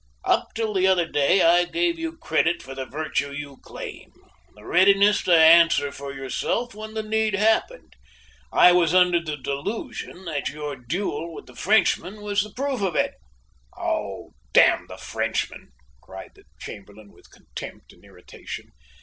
"Up 0.25 0.47
till 0.55 0.73
the 0.73 0.87
other 0.87 1.05
day 1.07 1.43
I 1.43 1.65
gave 1.65 1.99
you 1.99 2.17
credit 2.17 2.63
for 2.63 2.73
the 2.73 2.87
virtue 2.87 3.31
you 3.33 3.57
claim 3.61 4.11
the 4.55 4.65
readiness 4.65 5.21
to 5.25 5.31
answer 5.37 5.91
for 5.91 6.11
yourself 6.11 6.73
when 6.73 6.95
the 6.95 7.03
need 7.03 7.35
happened. 7.35 7.95
I 8.51 8.71
was 8.71 8.95
under 8.95 9.23
the 9.23 9.37
delusion 9.37 10.25
that 10.25 10.49
your 10.49 10.75
duel 10.75 11.31
with 11.35 11.45
the 11.45 11.55
Frenchman 11.55 12.21
was 12.23 12.41
the 12.41 12.49
proof 12.49 12.81
of 12.81 12.95
it." 12.95 13.13
"Oh, 13.77 14.31
damn 14.53 14.87
the 14.87 14.97
Frenchman!" 14.97 15.67
cried 16.01 16.31
the 16.33 16.45
Chamberlain 16.59 17.11
with 17.11 17.29
contempt 17.29 17.93
and 17.93 18.03
irritation. 18.03 18.71